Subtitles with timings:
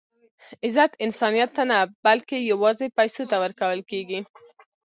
[0.65, 4.19] عزت انسانیت ته نه؛ بلکي یوازي پېسو ته ورکول کېږي.